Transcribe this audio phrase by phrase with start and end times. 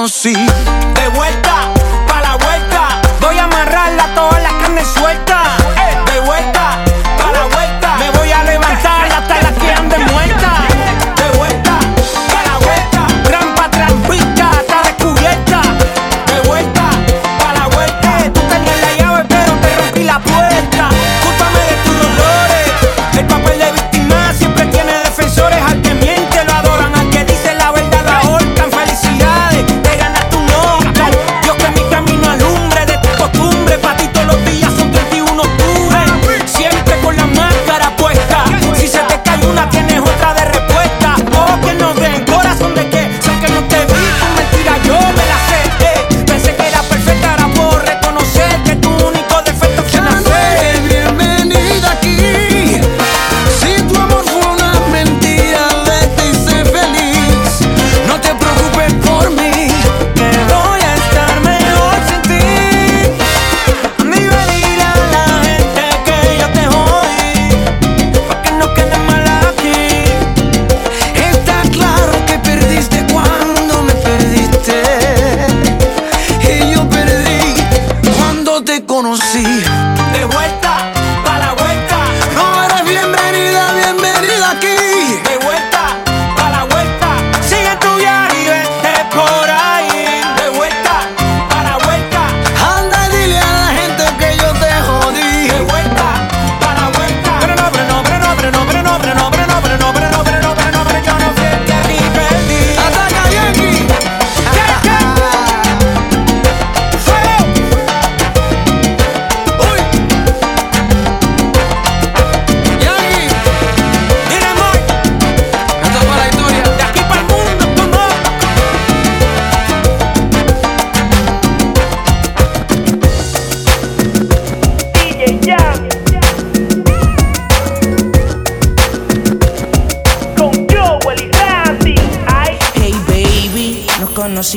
[0.00, 0.32] conocí.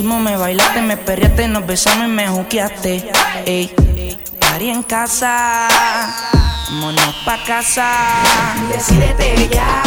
[0.01, 3.11] me bailaste, me perreaste, nos besamos y me juqueaste.
[3.45, 3.71] Ey,
[4.39, 5.67] party en casa,
[6.71, 7.87] monos pa' casa.
[8.71, 9.83] Decídete ya,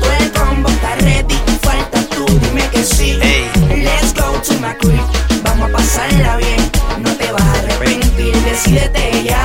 [0.00, 3.18] todo el combo está ready, falta tú, dime que sí.
[3.22, 3.50] Ey.
[3.82, 5.00] Let's go to my crib,
[5.42, 8.34] vamos a pasarla bien, no te vas a arrepentir.
[8.42, 9.40] Decídete ya,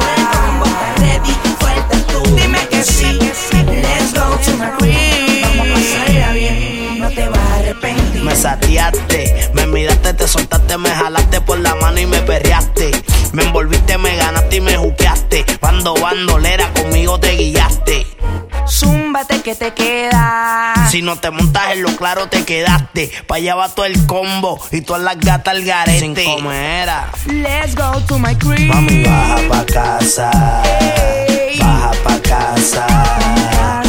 [0.00, 3.18] todo el combo está ready, falta tú, dime que sí.
[3.52, 5.13] Let's go to my crib.
[8.34, 9.50] me.
[9.54, 12.90] Me miraste, te soltaste, me jalaste por la mano y me perreaste.
[13.32, 15.44] Me envolviste, me ganaste y me juqueaste.
[15.60, 18.06] Bando, bandolera, conmigo te guiaste.
[18.66, 20.74] Zúmbate que te queda.
[20.90, 23.10] Si no te montas en lo claro, te quedaste.
[23.26, 26.14] Pa' allá va todo el combo y todas las gatas al garete.
[26.14, 27.42] Sin.
[27.42, 28.68] Let's go to my crib.
[28.68, 30.30] Mami, Baja pa' casa.
[31.58, 32.86] Baja pa' casa.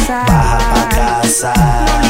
[0.08, 2.05] Baja pa casa.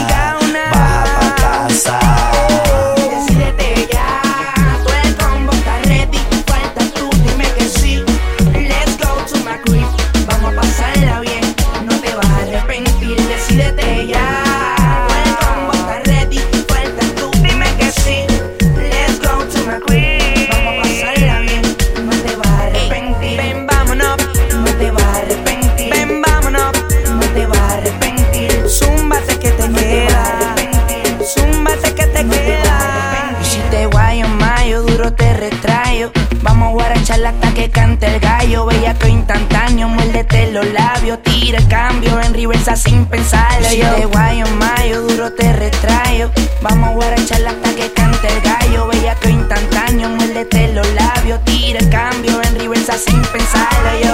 [37.17, 42.21] Dale hasta que cante el gallo, Bella bellaco instantáneo, muérdete los labios, tira el cambio
[42.21, 43.67] en reversa sin pensarlo.
[43.71, 46.31] Si yo te guayo en mayo, duro te retrayo.
[46.61, 51.79] Vamos a guaracharla hasta que cante el gallo, Bella bellaco instantáneo, muérdete los labios, tira
[51.79, 53.99] el cambio en reversa sin pensarlo.
[54.05, 54.06] Yo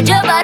[0.00, 0.39] What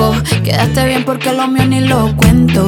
[0.00, 0.42] tiempo.
[0.44, 2.66] Quedaste bien porque lo mío ni lo cuento.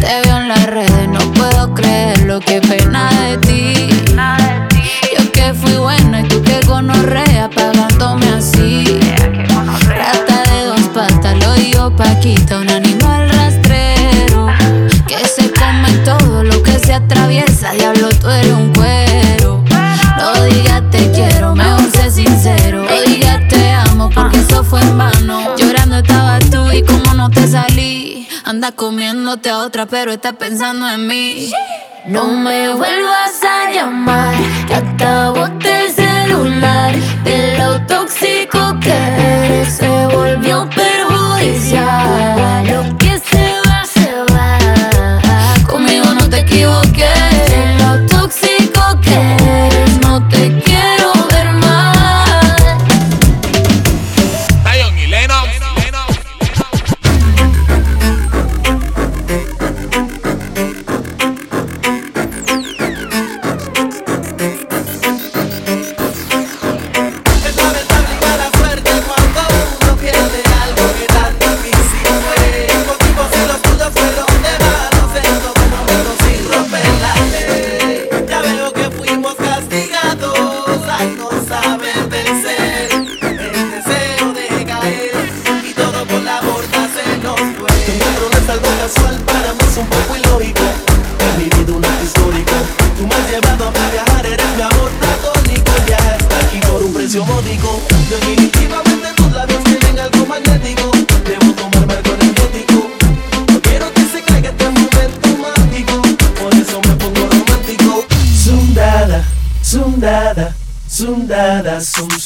[0.00, 2.60] Te veo en las redes, no puedo creer lo que
[28.60, 31.50] Anda comiéndote a otra, pero está pensando en mí.
[32.06, 34.34] No me vuelvas a llamar,
[34.68, 36.94] que acabo el celular.
[37.24, 42.99] De lo tóxico que eres, se volvió perjudicial.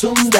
[0.04, 0.33] Some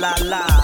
[0.00, 0.55] 啦啦。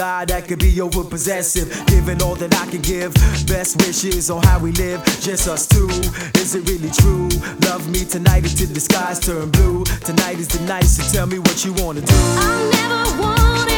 [0.00, 1.68] God that could be over possessive.
[1.86, 3.12] Giving all that I can give.
[3.46, 5.04] Best wishes on how we live.
[5.20, 5.90] Just us two.
[6.40, 7.28] Is it really true?
[7.68, 9.84] Love me tonight until the skies turn blue.
[9.84, 12.14] Tonight is the night, so tell me what you wanna do.
[12.16, 13.69] I never wanna.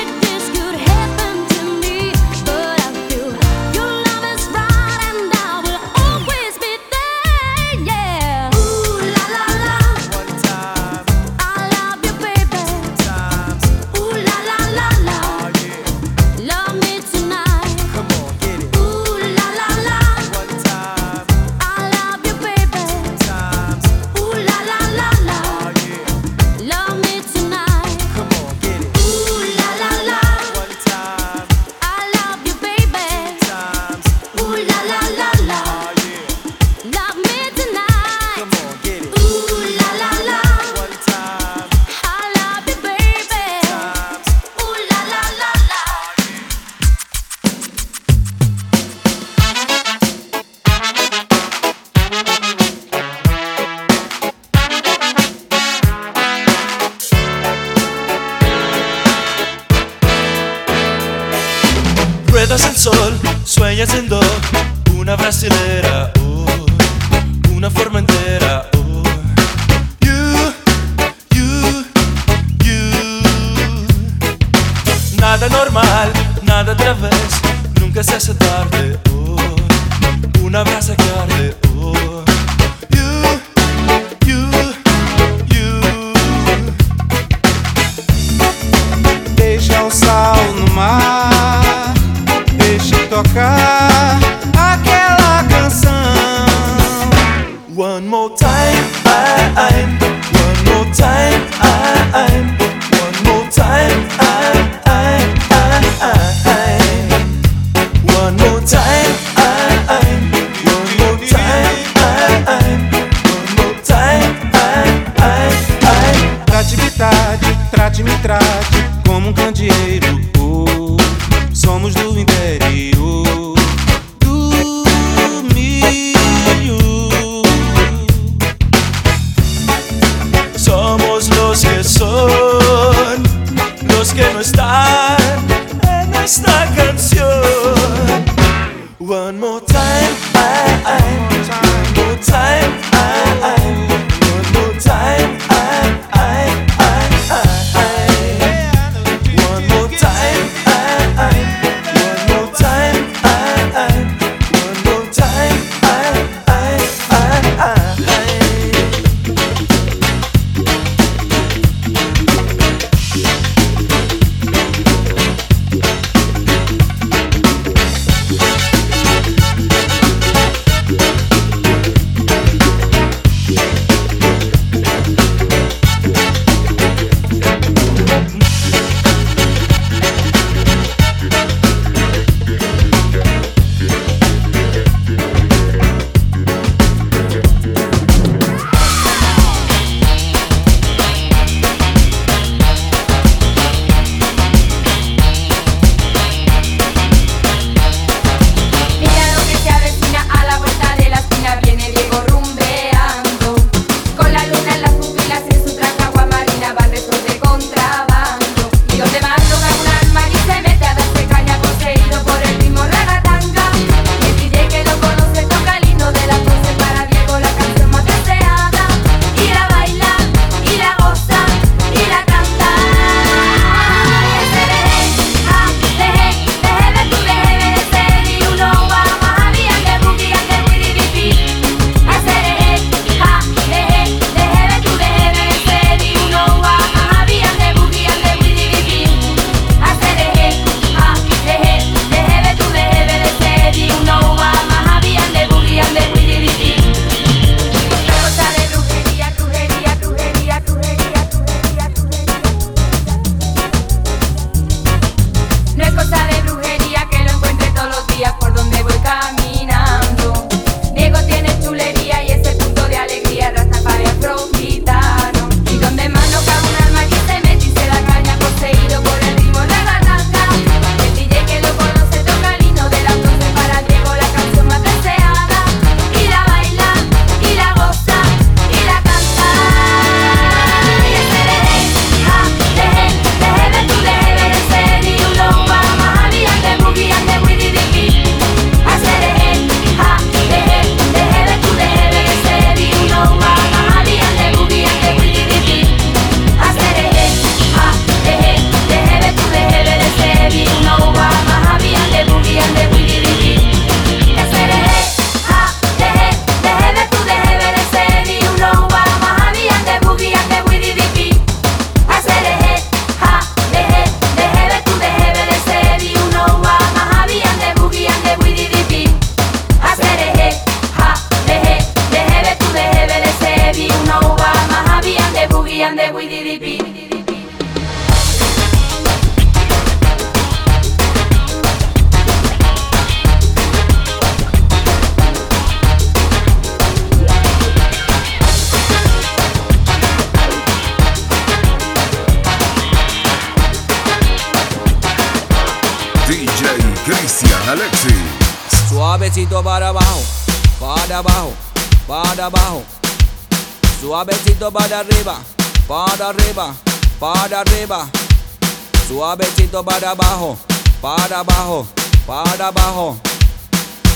[359.73, 360.59] Suavecito para abajo,
[361.01, 361.87] para abajo,
[362.27, 363.17] para abajo.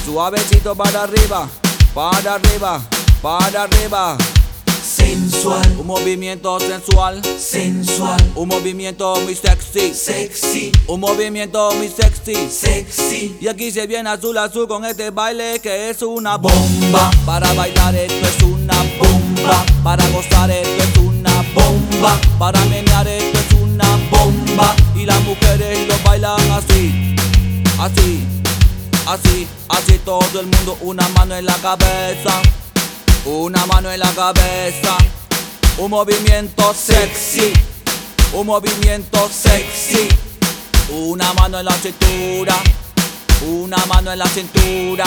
[0.05, 1.49] Suavecito para arriba,
[1.95, 2.83] para arriba,
[3.23, 4.19] para arriba.
[4.85, 12.51] Sensual, Un movimiento sensual, sensual, un movimiento muy sexy, sexy, un movimiento muy sexy.
[12.51, 13.39] sexy.
[13.41, 17.11] Y aquí se viene azul azul con este baile que es una bomba.
[17.25, 19.65] Para bailar esto es una bomba.
[19.83, 22.21] Para gozar esto es una bomba.
[22.39, 24.77] Para menear esto es una bomba.
[24.95, 25.46] Y las mujeres lo
[26.35, 27.15] así,
[27.79, 28.27] así,
[29.07, 30.77] así, así todo el mundo.
[30.81, 32.43] Una mano en la cabeza,
[33.25, 34.97] una mano en la cabeza.
[35.79, 37.53] Un movimiento sexy,
[38.33, 40.09] un movimiento sexy.
[40.89, 42.57] Una mano en la cintura,
[43.47, 45.05] una mano en la cintura.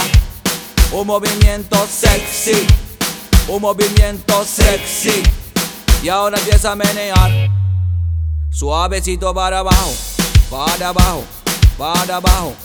[0.92, 2.68] Un movimiento sexy,
[3.48, 5.24] un movimiento sexy.
[6.04, 7.50] Y ahora empieza a menear.
[8.52, 9.94] Suavecito para abajo,
[10.50, 11.24] para abajo,
[11.78, 12.56] para abajo.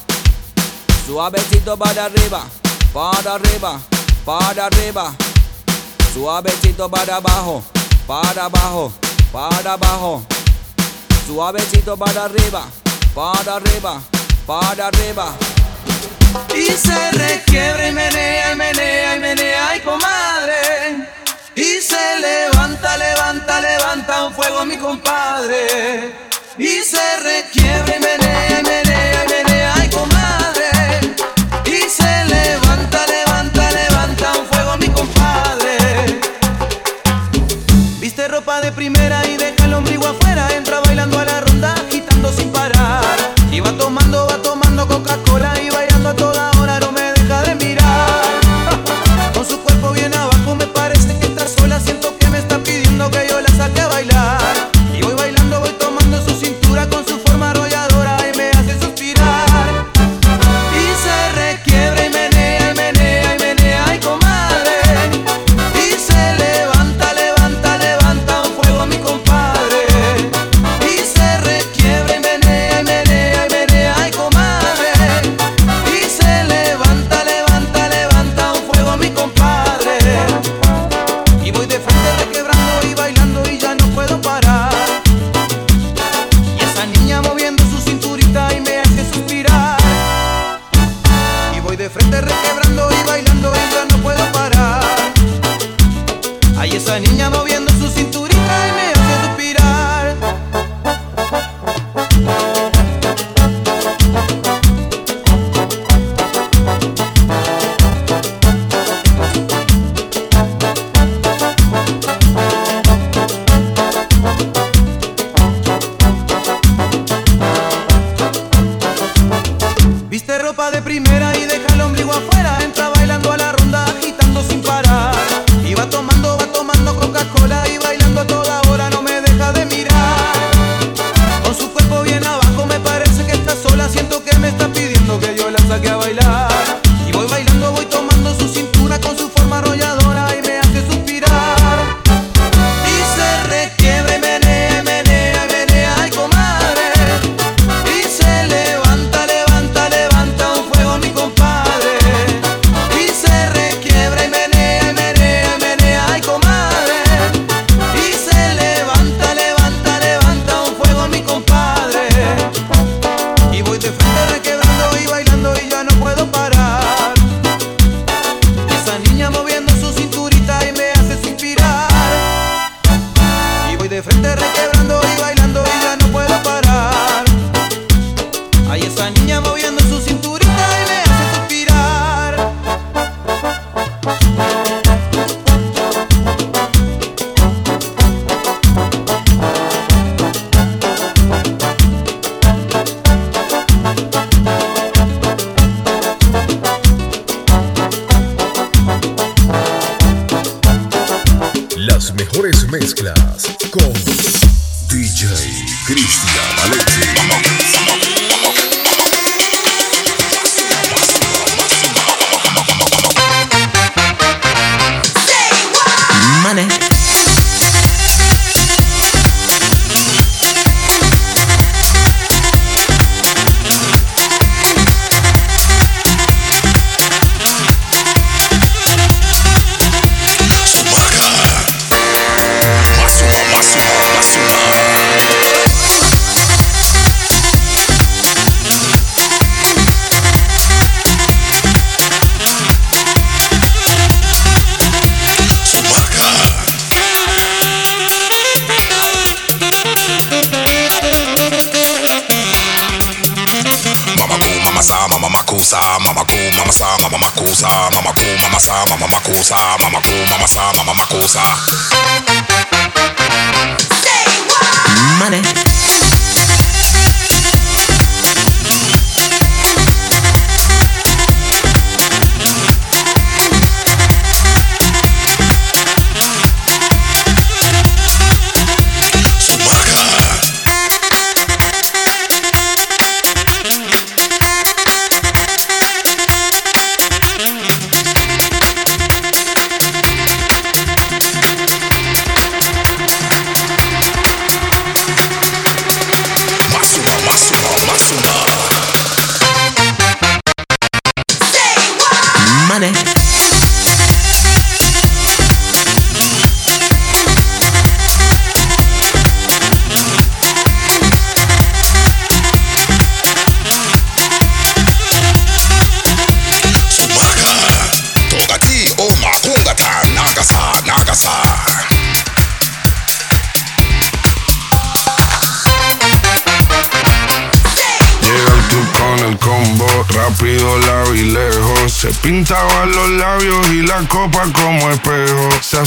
[1.07, 2.44] Suavecito para arriba,
[2.92, 3.81] para arriba,
[4.25, 5.14] para arriba.
[6.12, 7.62] Suavecito para abajo,
[8.07, 8.92] para abajo,
[9.33, 10.23] para abajo.
[11.27, 12.64] Suavecito para arriba,
[13.14, 14.01] para arriba,
[14.47, 15.35] para arriba.
[16.55, 21.09] Y se requiebra y menea y menea y menea, ay comadre.
[21.55, 26.25] Y se levanta, levanta, levanta un fuego mi compadre.
[26.57, 31.14] Y se requiebra y menea y menea y menea, ay comadre.
[31.67, 36.21] Y se levanta, levanta, levanta un fuego mi compadre.
[37.99, 40.49] Viste ropa de primera y deja el ombligo afuera.
[40.57, 43.35] Entra bailando a la ronda, agitando sin parar.
[43.51, 46.54] Y va tomando, va tomando Coca-Cola y bailando a toda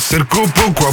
[0.08, 0.87] Se acercó poco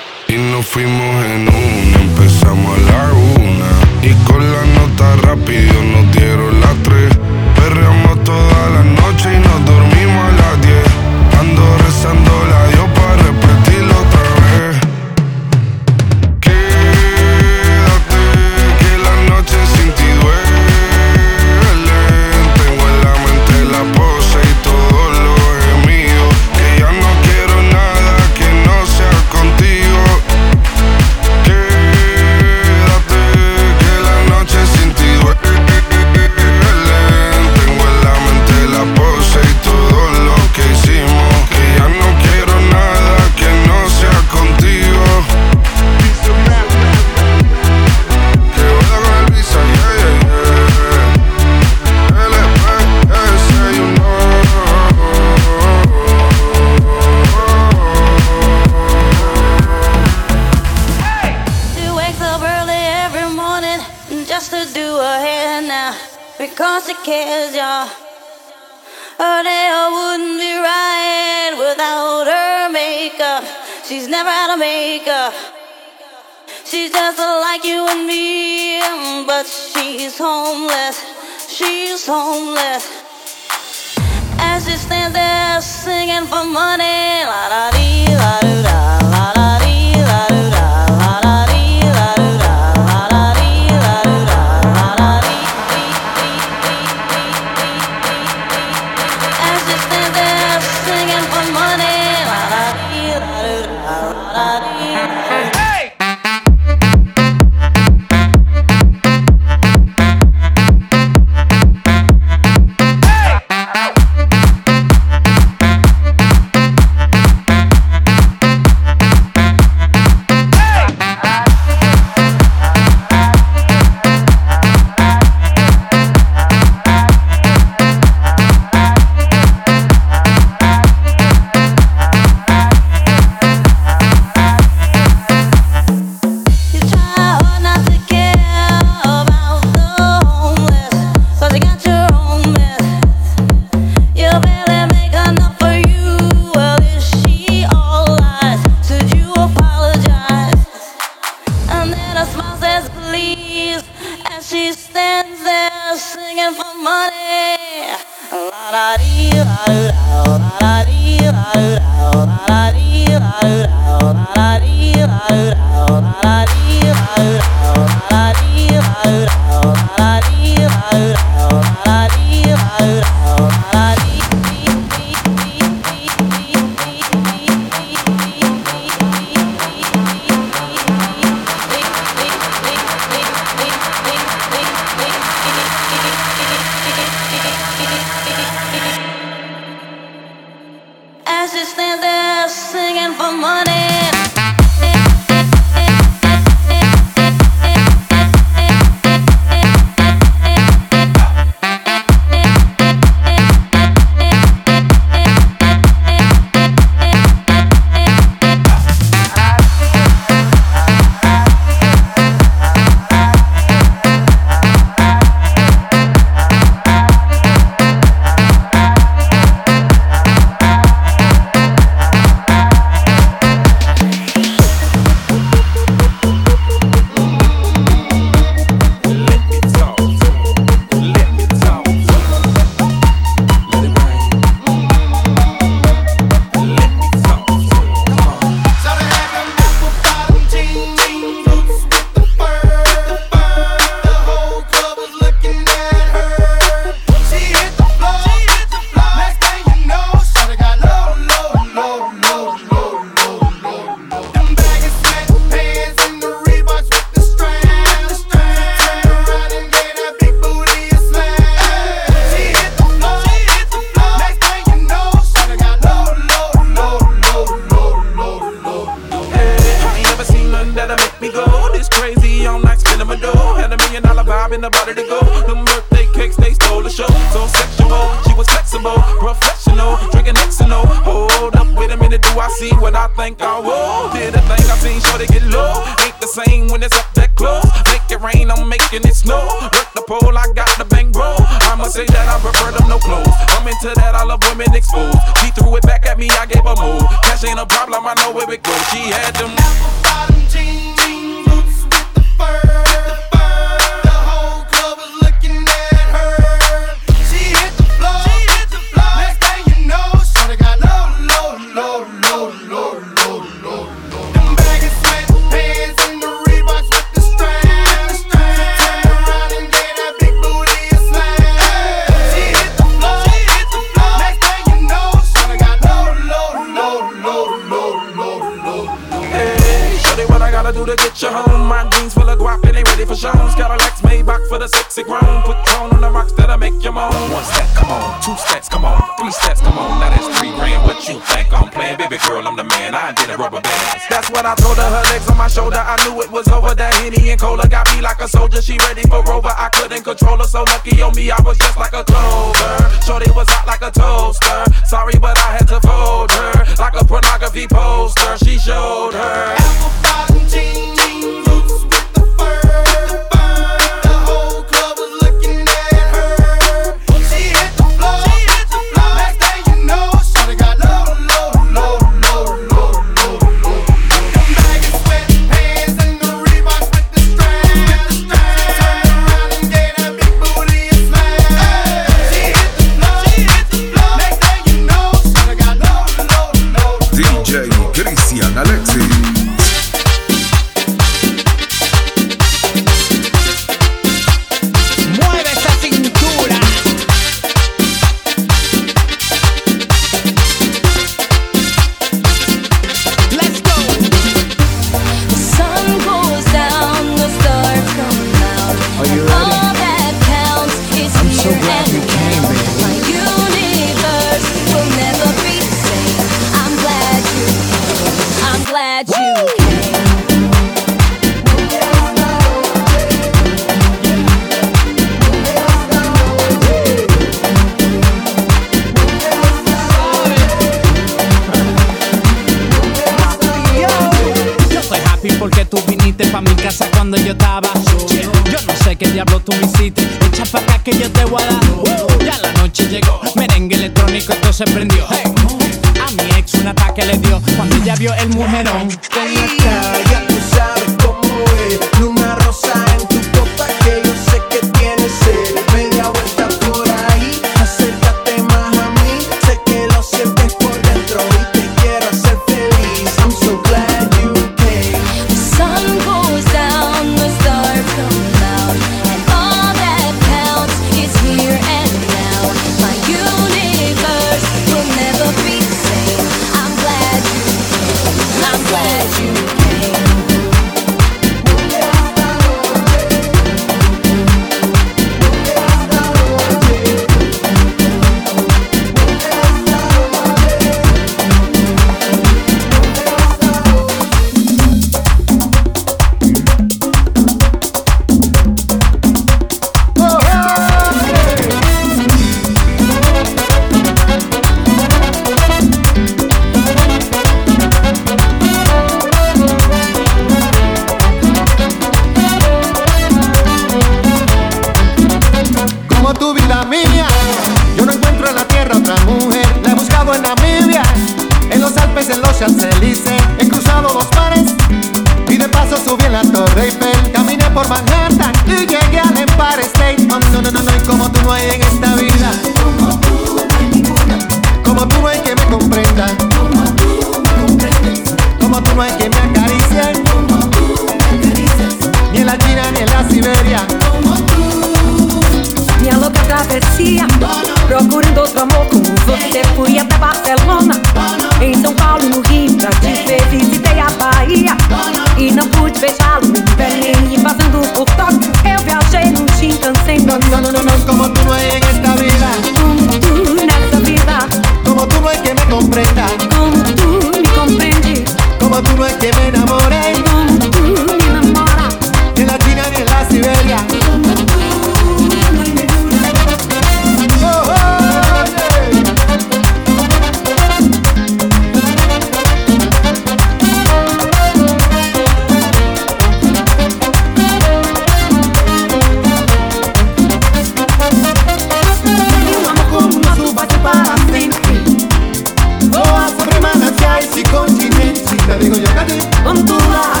[597.21, 600.00] y continente, te digo yo que Honduras.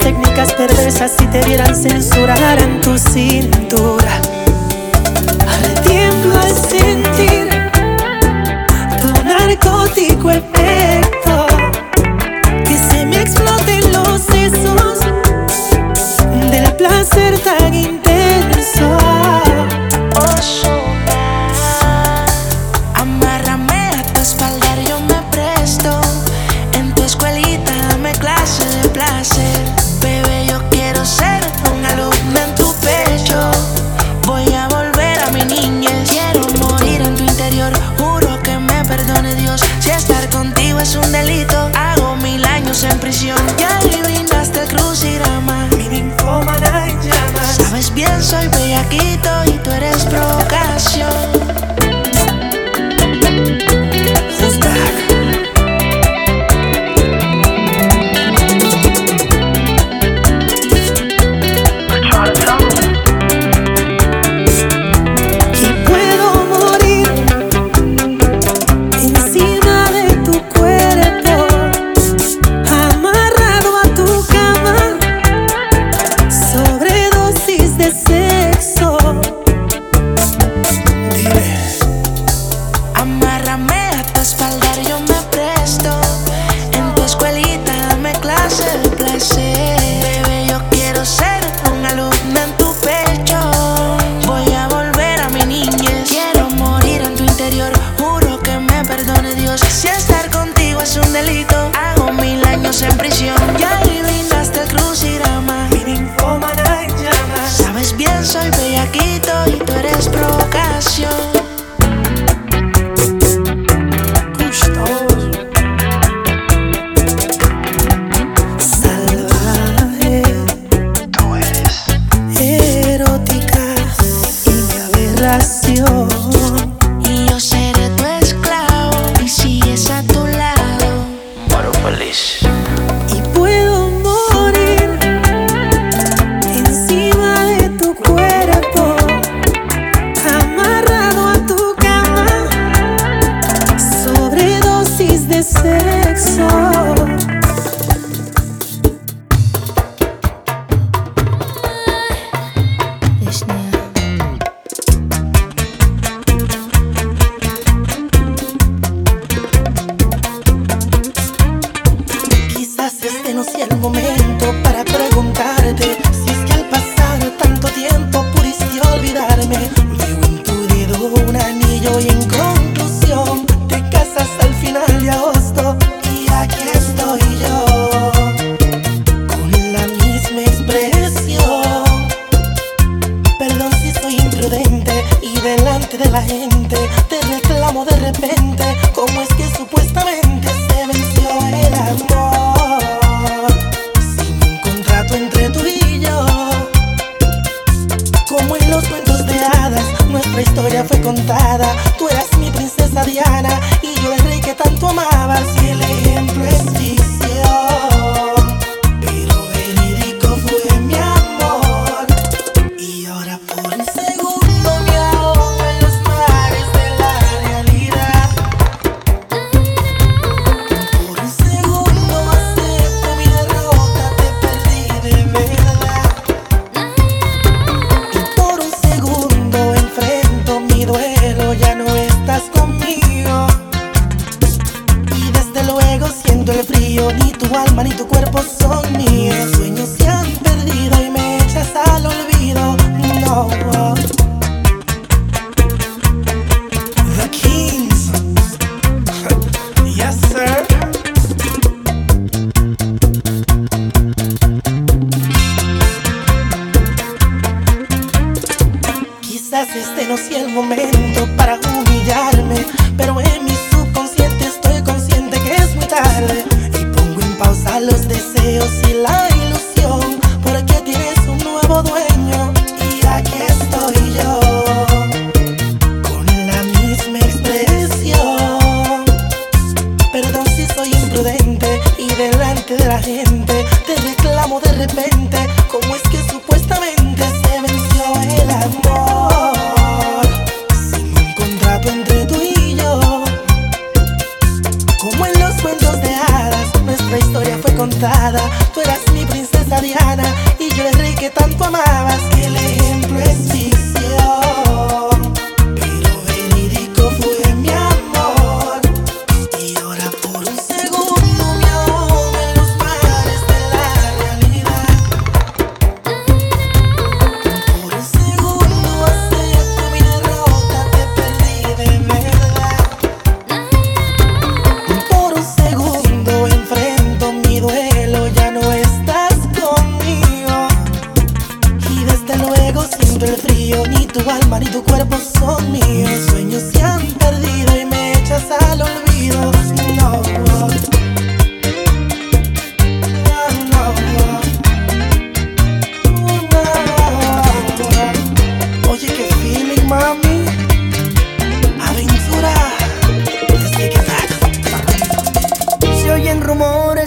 [0.00, 4.20] técnicas perversas si te vieran censurar en tu cintura.
[5.86, 7.48] Tiemblo al sentir
[9.00, 11.46] tu narcótico efecto
[12.64, 14.98] que se me exploten los sesos
[16.50, 18.09] del placer tan intenso.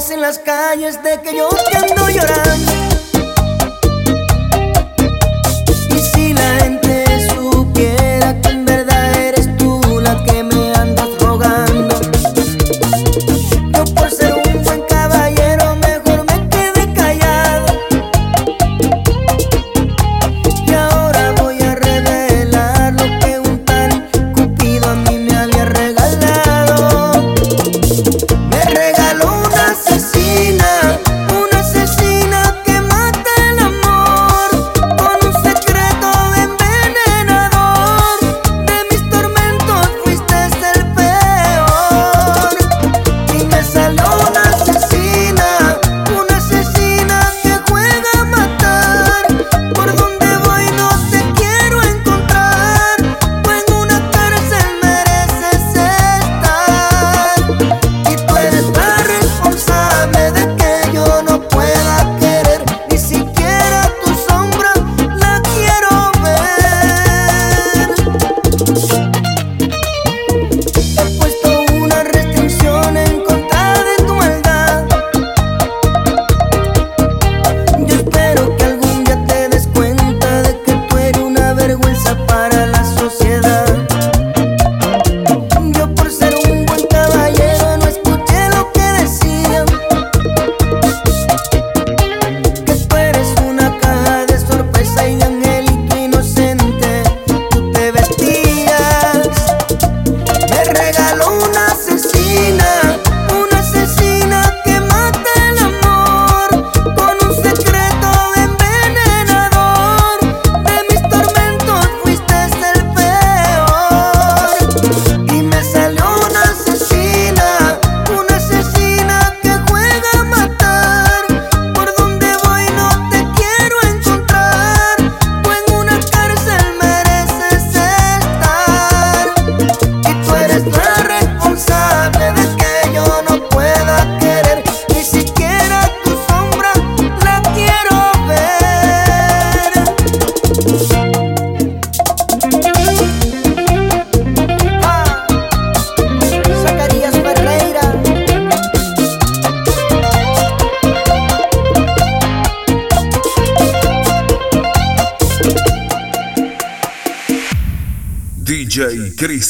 [0.10, 1.50] En las calles de que yo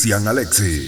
[0.03, 0.82] DJ Christian Alexis.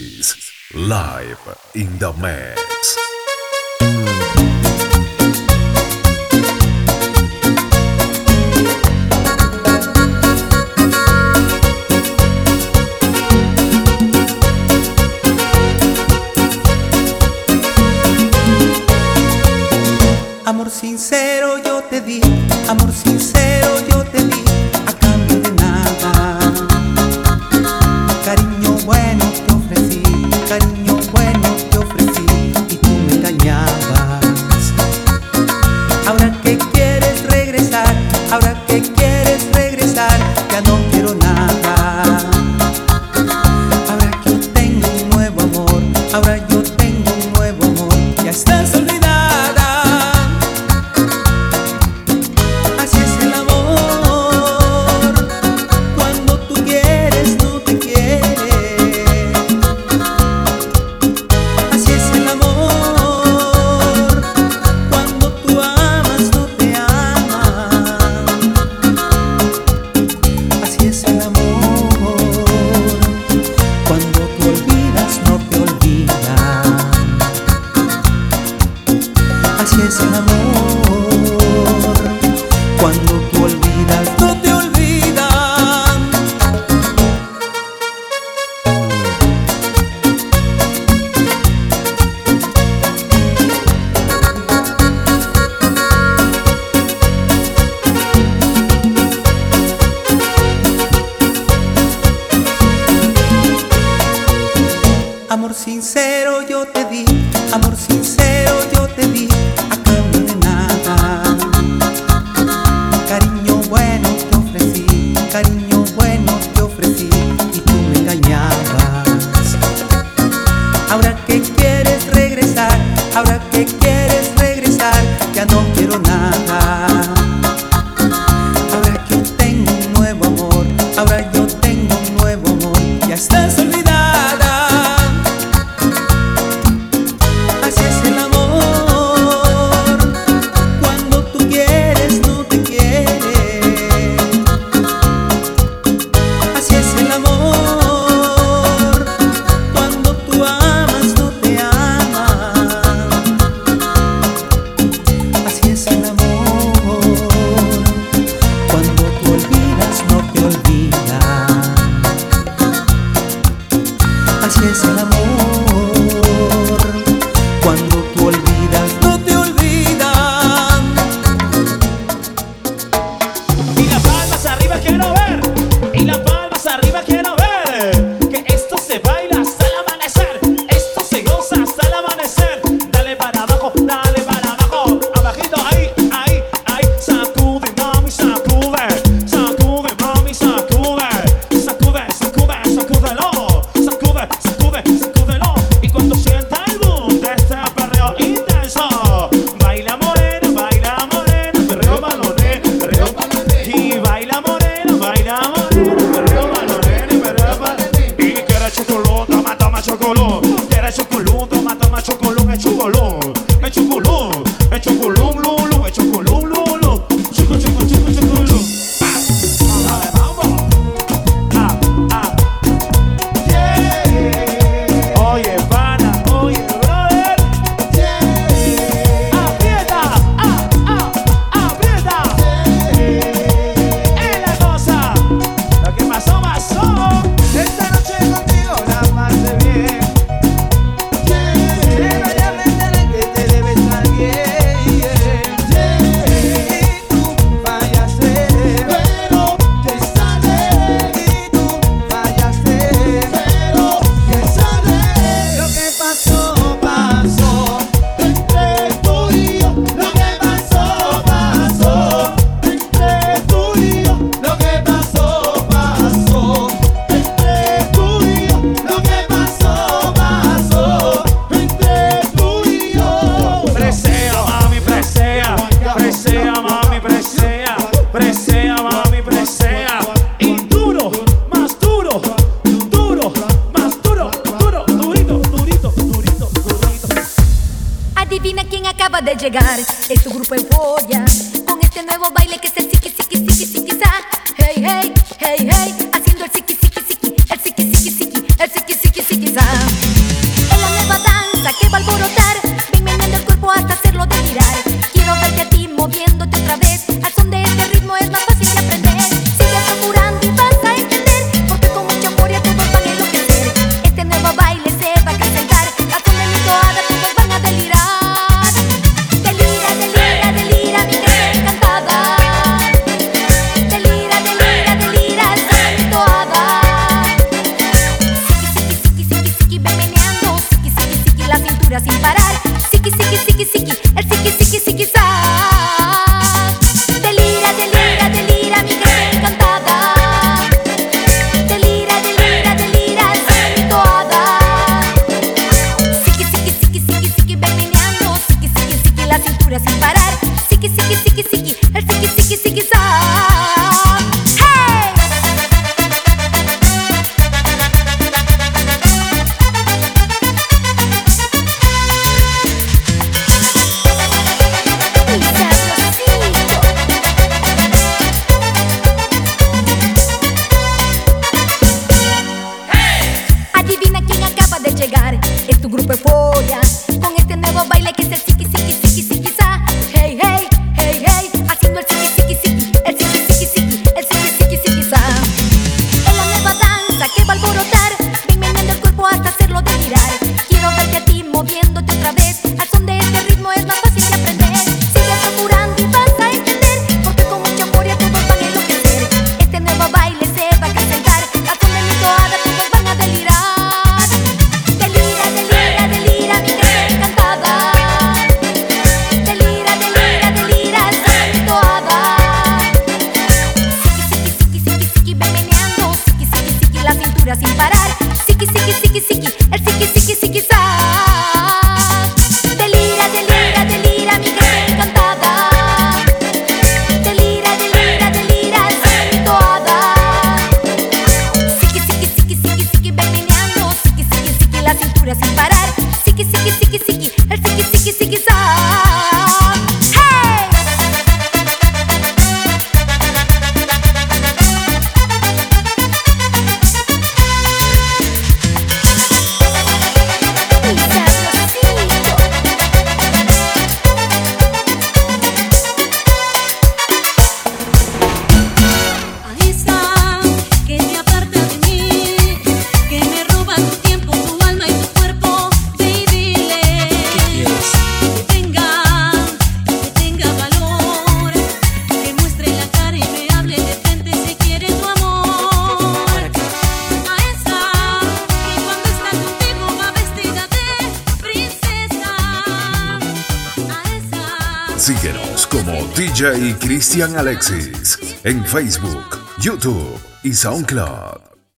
[487.22, 491.45] Alexis en Facebook, YouTube y SoundCloud.